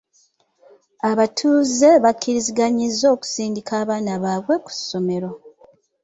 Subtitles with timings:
[1.09, 5.29] Abatuuze bakkiriziganyizza okusindika abaana baabwe ku ssomero.